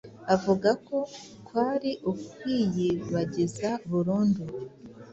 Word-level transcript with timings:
avuga 0.35 0.69
ko 0.87 0.97
kwari 1.47 1.91
ukwiyibagiza 2.11 3.69
burundu 3.89 4.43